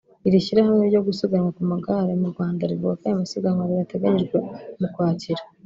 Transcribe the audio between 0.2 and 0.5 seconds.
Iri